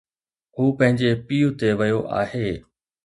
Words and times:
هو 0.55 0.65
پنهنجي 0.77 1.11
پيءُ 1.27 1.47
تي 1.59 1.69
ويو 1.79 1.99
آھي 2.19 2.47